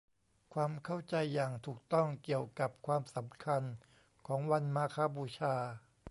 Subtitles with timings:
[0.53, 3.63] ความเข้าใจอย่างถูกต้องเกี่ยวกับความสำคัญ
[4.27, 5.55] ของวันมาฆบูชา